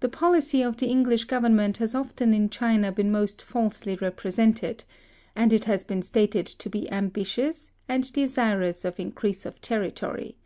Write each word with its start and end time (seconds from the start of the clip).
The 0.00 0.10
policy 0.10 0.60
of 0.60 0.76
the 0.76 0.88
English 0.88 1.24
government 1.24 1.78
has 1.78 1.94
often 1.94 2.34
in 2.34 2.50
China 2.50 2.92
been 2.92 3.10
most 3.10 3.40
falsely 3.40 3.96
represented, 3.96 4.84
and 5.34 5.54
it 5.54 5.64
has 5.64 5.84
been 5.84 6.02
stated 6.02 6.44
to 6.46 6.68
be 6.68 6.86
ambitious, 6.92 7.70
and 7.88 8.12
desirous 8.12 8.84
of 8.84 9.00
increase 9.00 9.46
of 9.46 9.58
territory. 9.62 10.36